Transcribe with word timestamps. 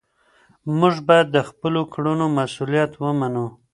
موږ 0.79 0.95
باید 1.07 1.27
د 1.31 1.37
خپلو 1.49 1.81
کړنو 1.93 2.25
مسؤلیت 2.37 2.91
ومنو. 2.97 3.45